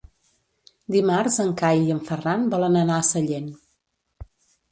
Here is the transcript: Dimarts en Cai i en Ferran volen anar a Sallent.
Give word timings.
Dimarts 0.93 1.35
en 1.43 1.51
Cai 1.59 1.83
i 1.89 1.93
en 1.95 2.01
Ferran 2.09 2.47
volen 2.55 2.77
anar 2.81 2.95
a 3.01 3.05
Sallent. 3.11 3.51